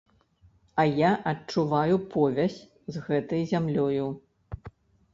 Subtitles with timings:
[0.83, 2.59] А я адчуваю повязь
[2.97, 4.05] з гэтай зямлёю.